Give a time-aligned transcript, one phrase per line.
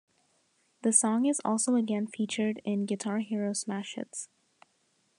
[0.81, 4.29] The song is also again featured in "Guitar Hero Smash Hits".